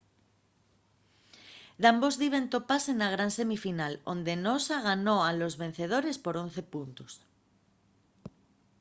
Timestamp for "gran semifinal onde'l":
3.15-4.41